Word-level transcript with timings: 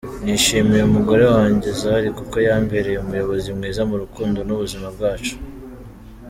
Nishimiye 0.23 0.83
umugore 0.89 1.25
wanjye 1.35 1.67
Zari 1.81 2.09
kuko 2.17 2.35
yambereye 2.47 2.97
umuyobozi 2.99 3.49
mwiza 3.57 3.81
mu 3.89 3.95
rukundo 4.03 4.39
n’ubuzima 4.43 4.87
bwacu…”. 4.95 5.35